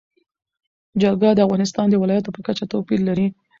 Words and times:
جلګه 1.01 1.29
د 1.35 1.39
افغانستان 1.47 1.85
د 1.89 1.95
ولایاتو 2.01 2.33
په 2.35 2.41
کچه 2.47 2.65
توپیر 2.71 2.99
لري. 3.09 3.27